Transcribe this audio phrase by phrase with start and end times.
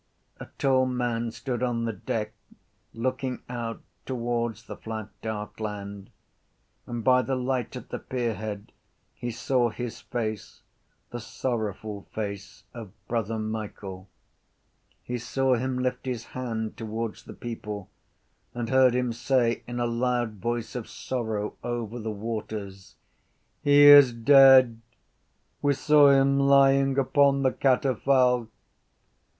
[0.39, 2.33] A tall man stood on the deck,
[2.91, 6.09] looking out towards the flat dark land:
[6.87, 8.71] and by the light at the pierhead
[9.13, 10.63] he saw his face,
[11.11, 14.09] the sorrowful face of Brother Michael.
[15.03, 17.87] He saw him lift his hand towards the people
[18.55, 22.95] and heard him say in a loud voice of sorrow over the waters:
[23.63, 24.81] —He is dead.
[25.61, 28.49] We saw him lying upon the catafalque.